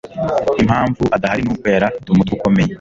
[0.61, 2.69] impamvu adahari ni uko yari afite umutwe ukomeye